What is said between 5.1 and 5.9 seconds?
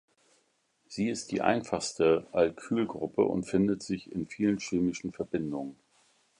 Verbindungen.